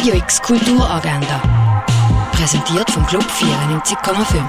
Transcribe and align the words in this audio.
Radio 0.00 0.14
X 0.14 0.40
Kulturagenda. 0.40 1.84
Präsentiert 2.32 2.90
vom 2.90 3.04
Club 3.04 3.22
94,5. 3.22 4.42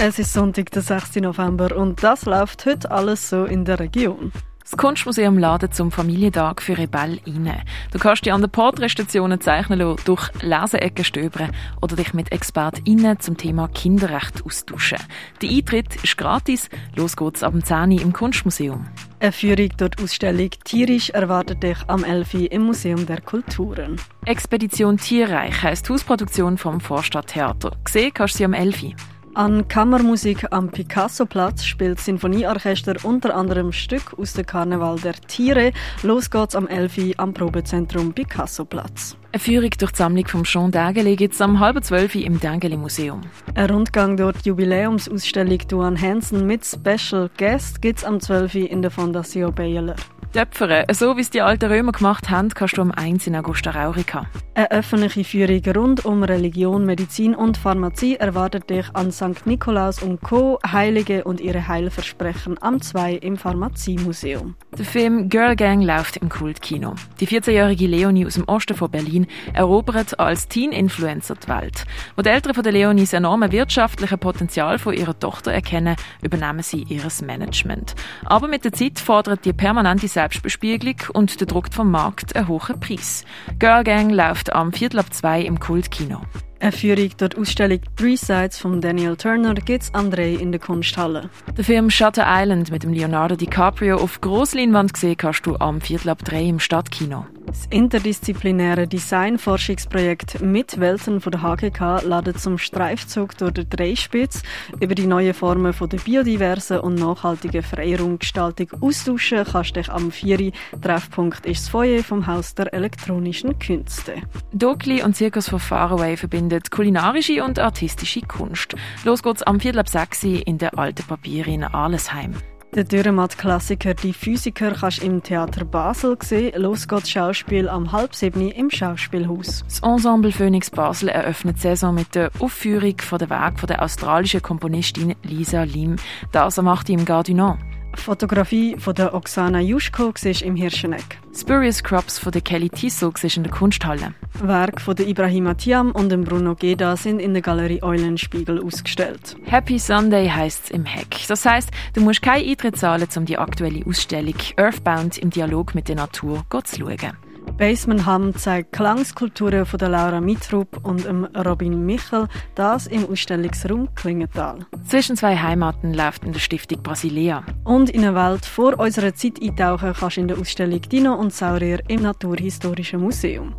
Es 0.00 0.18
ist 0.18 0.32
Sonntag, 0.32 0.68
der 0.72 0.82
6. 0.82 1.14
November 1.20 1.76
und 1.76 2.02
das 2.02 2.24
läuft 2.24 2.66
heute 2.66 2.90
alles 2.90 3.28
so 3.28 3.44
in 3.44 3.64
der 3.64 3.78
Region. 3.78 4.32
Das 4.62 4.76
Kunstmuseum 4.76 5.38
ladet 5.38 5.74
zum 5.74 5.90
Familientag 5.90 6.62
für 6.62 6.78
Rebell 6.78 7.20
ein. 7.26 7.52
Du 7.90 7.98
kannst 7.98 8.24
dich 8.24 8.32
an 8.32 8.40
den 8.40 8.50
Porträtstationen 8.50 9.40
zeichnen 9.40 9.80
lassen, 9.80 10.02
durch 10.04 10.30
Leseecken 10.40 11.04
stöbern 11.04 11.52
oder 11.80 11.96
dich 11.96 12.14
mit 12.14 12.30
ExpertInnen 12.32 13.18
zum 13.20 13.36
Thema 13.36 13.68
Kinderrecht 13.68 14.44
austauschen. 14.44 14.98
Der 15.40 15.50
Eintritt 15.50 15.96
ist 16.02 16.16
gratis. 16.16 16.70
Los 16.94 17.16
geht's 17.16 17.42
ab 17.42 17.52
dem 17.52 17.64
10 17.64 17.92
Uhr 17.92 18.02
im 18.02 18.12
Kunstmuseum. 18.12 18.86
Eine 19.18 19.32
Führung 19.32 19.68
durch 19.76 19.90
die 19.90 20.02
Ausstellung 20.02 20.50
Tierisch 20.64 21.10
erwartet 21.10 21.62
dich 21.62 21.78
am 21.88 22.04
11. 22.04 22.34
Uhr 22.34 22.52
im 22.52 22.62
Museum 22.62 23.06
der 23.06 23.20
Kulturen. 23.20 23.96
Expedition 24.24 24.96
Tierreich 24.96 25.62
heisst 25.62 25.88
Hausproduktion 25.90 26.56
vom 26.56 26.80
Vorstadttheater. 26.80 27.72
Gesehen 27.84 28.12
kannst 28.14 28.34
du 28.34 28.38
sie 28.38 28.44
am 28.44 28.52
11. 28.54 28.82
Uhr. 28.82 29.11
An 29.34 29.66
Kammermusik 29.66 30.52
am 30.52 30.68
Picasso-Platz 30.68 31.64
spielt 31.64 31.98
Sinfonieorchester 31.98 32.96
unter 33.02 33.34
anderem 33.34 33.72
Stück 33.72 34.18
aus 34.18 34.34
dem 34.34 34.44
Karneval 34.44 35.00
der 35.00 35.14
Tiere. 35.14 35.72
Los 36.02 36.30
geht's 36.30 36.54
am 36.54 36.66
11. 36.66 36.98
Uhr 36.98 37.14
am 37.16 37.32
Probezentrum 37.32 38.12
Picasso-Platz. 38.12 39.16
Eine 39.32 39.40
Führung 39.40 39.70
durch 39.70 39.92
die 39.92 39.96
Sammlung 39.96 40.26
vom 40.26 40.44
Jean 40.44 40.70
Dägeli 40.70 41.16
gibt 41.16 41.32
es 41.32 41.40
am 41.40 41.60
halb 41.60 41.82
zwölf 41.82 42.14
im 42.14 42.40
Dägeli 42.40 42.76
Museum. 42.76 43.22
Ein 43.54 43.70
Rundgang 43.70 44.18
durch 44.18 44.42
die 44.42 44.50
Jubiläumsausstellung 44.50 45.60
Duan 45.66 45.98
Hansen 45.98 46.46
mit 46.46 46.66
Special 46.66 47.30
Guest 47.38 47.80
gibt 47.80 48.00
es 48.00 48.04
am 48.04 48.20
12. 48.20 48.54
Uhr 48.54 48.70
in 48.70 48.82
der 48.82 48.90
Fondation 48.90 49.54
Baylor. 49.54 49.96
Töpfern, 50.32 50.86
so 50.92 51.18
wie 51.18 51.20
es 51.20 51.28
die 51.28 51.42
alten 51.42 51.70
Römer 51.70 51.92
gemacht 51.92 52.30
haben, 52.30 52.48
kannst 52.48 52.78
du 52.78 52.80
am 52.80 52.90
1 52.90 53.26
in 53.26 53.36
Augusta 53.36 53.70
Raurica. 53.70 54.26
Eine 54.54 54.70
öffentliche 54.70 55.24
Führung 55.24 55.62
rund 55.74 56.04
um 56.06 56.22
Religion, 56.22 56.86
Medizin 56.86 57.34
und 57.34 57.58
Pharmazie 57.58 58.16
erwartet 58.16 58.70
dich 58.70 58.86
an 58.94 59.12
St. 59.12 59.46
Nikolaus 59.46 60.02
und 60.02 60.22
Co. 60.22 60.58
Heilige 60.66 61.24
und 61.24 61.40
ihre 61.40 61.68
Heilversprechen 61.68 62.56
am 62.62 62.80
2 62.80 63.14
im 63.14 63.36
Pharmaziemuseum. 63.36 64.54
Der 64.76 64.84
Film 64.86 65.28
Girl 65.28 65.54
Gang 65.54 65.82
läuft 65.82 66.16
im 66.16 66.30
Kultkino. 66.30 66.94
Die 67.20 67.26
14-jährige 67.26 67.86
Leonie 67.86 68.26
aus 68.26 68.34
dem 68.34 68.44
Osten 68.44 68.74
von 68.74 68.90
Berlin 68.90 69.26
erobert 69.52 70.18
als 70.18 70.48
Teen-Influencer 70.48 71.34
die 71.34 71.48
Welt. 71.48 71.84
Wo 72.16 72.22
die 72.22 72.30
Eltern 72.30 72.54
von 72.54 72.62
der 72.62 72.72
Leonie 72.72 73.02
das 73.02 73.12
enorme 73.12 73.52
wirtschaftliche 73.52 74.16
Potenzial 74.16 74.78
von 74.78 74.94
ihrer 74.94 75.18
Tochter 75.18 75.52
erkennen, 75.52 75.96
übernehmen 76.22 76.62
sie 76.62 76.82
ihres 76.82 77.20
Management. 77.22 77.94
Aber 78.24 78.48
mit 78.48 78.64
der 78.64 78.72
Zeit 78.72 78.98
fordert 78.98 79.44
die 79.44 79.52
permanente 79.52 80.08
Selbstbespiegelung 80.22 80.96
und 81.14 81.40
der 81.40 81.48
Druck 81.48 81.66
vom 81.72 81.90
Markt 81.90 82.36
einen 82.36 82.46
hohen 82.46 82.78
Preis. 82.78 83.24
Girl 83.58 83.82
Gang 83.82 84.12
läuft 84.12 84.52
am 84.52 84.72
Viertel 84.72 85.00
ab 85.00 85.12
zwei 85.12 85.40
im 85.40 85.58
Kultkino. 85.58 86.20
Eine 86.60 86.70
Führung 86.70 87.10
durch 87.16 87.30
die 87.30 87.38
Ausstellung 87.38 87.80
Three 87.96 88.14
Sides 88.14 88.56
von 88.56 88.80
Daniel 88.80 89.16
Turner 89.16 89.52
gibt 89.54 89.82
es 89.82 89.92
André 89.92 90.38
in 90.38 90.52
der 90.52 90.60
Kunsthalle. 90.60 91.28
Der 91.56 91.64
Film 91.64 91.90
Shutter 91.90 92.24
Island 92.24 92.70
mit 92.70 92.84
dem 92.84 92.92
Leonardo 92.92 93.34
DiCaprio 93.34 93.96
auf 93.96 94.20
Grossleinwand 94.20 94.94
gesehen 94.94 95.16
kannst 95.16 95.44
du 95.44 95.56
am 95.56 95.80
Viertel 95.80 96.10
ab 96.10 96.24
drei 96.24 96.44
im 96.44 96.60
Stadtkino. 96.60 97.26
Das 97.52 97.66
interdisziplinäre 97.68 98.88
Design-Forschungsprojekt 98.88 100.40
mit 100.40 100.80
Welten 100.80 101.20
von 101.20 101.32
der 101.32 101.42
HGK 101.42 102.00
ladet 102.02 102.40
zum 102.40 102.56
Streifzug 102.56 103.36
durch 103.36 103.52
den 103.52 103.68
Dreispitz 103.68 104.42
über 104.80 104.94
die 104.94 105.06
neuen 105.06 105.34
Formen 105.34 105.74
von 105.74 105.90
der 105.90 105.98
biodiversen 105.98 106.80
und 106.80 106.94
nachhaltigen 106.94 107.62
Freiraumgestaltung 107.62 108.68
austauschen 108.80 109.44
kannst 109.44 109.76
dich 109.76 109.90
am 109.90 110.10
4. 110.10 110.52
Treffpunkt 110.80 111.44
ist 111.44 111.64
das 111.64 111.68
Feuer 111.68 112.02
vom 112.02 112.26
Haus 112.26 112.54
der 112.54 112.72
elektronischen 112.72 113.58
Künste. 113.58 114.14
Dokli 114.54 115.02
und 115.02 115.14
Circus 115.14 115.50
von 115.50 115.60
Faraway 115.60 116.16
verbindet 116.16 116.70
kulinarische 116.70 117.44
und 117.44 117.58
artistische 117.58 118.22
Kunst. 118.22 118.74
Los 119.04 119.22
geht's 119.22 119.42
am 119.42 119.60
Viertel 119.60 119.80
ab 119.80 119.90
6 119.90 120.24
in 120.24 120.56
der 120.56 120.78
Alten 120.78 121.06
Papier 121.06 121.46
in 121.46 121.64
Alesheim. 121.64 122.32
Der 122.74 122.84
Dürrematt-Klassiker 122.84 123.92
«Die 123.92 124.14
Physiker» 124.14 124.72
kannst 124.72 125.02
du 125.02 125.06
im 125.06 125.22
Theater 125.22 125.62
Basel 125.66 126.16
sehen. 126.22 126.58
Los 126.58 126.88
geht's 126.88 127.10
Schauspiel 127.10 127.68
am 127.68 127.92
halb 127.92 128.14
sieben 128.14 128.50
im 128.50 128.70
Schauspielhaus. 128.70 129.62
Das 129.68 129.80
Ensemble 129.80 130.32
Phoenix 130.32 130.70
Basel 130.70 131.10
eröffnet 131.10 131.56
die 131.56 131.60
Saison 131.60 131.94
mit 131.94 132.14
der 132.14 132.30
Aufführung 132.38 132.98
von 132.98 133.18
der 133.18 133.28
Werk 133.28 133.60
von 133.60 133.66
der 133.66 133.82
australischen 133.82 134.40
Komponistin 134.40 135.14
Lisa 135.22 135.64
Lim. 135.64 135.96
Das 136.30 136.58
am 136.58 136.66
8. 136.66 136.88
im 136.88 137.04
Gardinon. 137.04 137.58
Fotografie 137.94 138.76
von 138.78 138.94
der 138.94 139.14
Oksana 139.14 139.60
Juschko 139.60 140.12
im 140.42 140.56
Hirscheneck. 140.56 141.18
Spurious 141.34 141.82
Crops 141.82 142.18
von 142.18 142.32
der 142.32 142.42
Kelly 142.42 142.68
Tissot 142.68 143.22
in 143.24 143.42
der 143.42 143.52
Kunsthalle. 143.52 144.14
Werk 144.40 144.80
von 144.80 144.96
der 144.96 145.06
Ibrahima 145.06 145.54
Tiam 145.54 145.92
und 145.92 146.08
dem 146.08 146.24
Bruno 146.24 146.54
Geda 146.54 146.96
sind 146.96 147.20
in 147.20 147.32
der 147.32 147.42
Galerie 147.42 147.82
Eulenspiegel 147.82 148.62
ausgestellt. 148.62 149.36
Happy 149.44 149.78
Sunday 149.78 150.28
heisst 150.28 150.64
es 150.64 150.70
im 150.70 150.84
Heck. 150.84 151.26
Das 151.28 151.44
heisst, 151.46 151.70
du 151.94 152.00
musst 152.00 152.22
keinen 152.22 152.48
Eintritt 152.48 152.76
zahlen, 152.76 153.08
um 153.16 153.24
die 153.24 153.38
aktuelle 153.38 153.86
Ausstellung 153.86 154.36
Earthbound 154.56 155.18
im 155.18 155.30
Dialog 155.30 155.74
mit 155.74 155.88
der 155.88 155.96
Natur 155.96 156.44
zu 156.64 156.80
schauen. 156.80 157.31
Basement 157.56 158.06
Ham 158.06 158.34
zeigt 158.34 158.72
Klangskulpturen 158.72 159.66
von 159.66 159.78
der 159.78 159.88
Laura 159.88 160.20
Mitrup 160.20 160.84
und 160.84 161.04
dem 161.04 161.24
Robin 161.24 161.84
Michel, 161.84 162.28
das 162.54 162.86
im 162.86 163.08
Ausstellungsraum 163.08 163.88
Klingenthal. 163.94 164.66
Zwischen 164.86 165.16
zwei 165.16 165.36
Heimaten 165.36 165.94
läuft 165.94 166.24
in 166.24 166.32
der 166.32 166.40
Stiftung 166.40 166.82
Brasilia. 166.82 167.44
Und 167.64 167.90
in 167.90 168.04
eine 168.04 168.14
Welt 168.14 168.46
vor 168.46 168.78
unserer 168.78 169.14
Zeit 169.14 169.40
eintauchen 169.40 169.92
kannst 169.98 170.16
du 170.16 170.22
in 170.22 170.28
der 170.28 170.38
Ausstellung 170.38 170.80
Dino 170.82 171.14
und 171.14 171.32
Saurier 171.32 171.80
im 171.88 172.02
Naturhistorischen 172.02 173.00
Museum. 173.00 173.54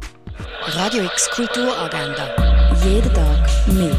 Radio 0.65 1.03
X 1.03 1.29
Kulturagenda. 1.31 2.29
Jeden 2.83 3.13
Tag 3.13 3.47
mehr. 3.67 3.95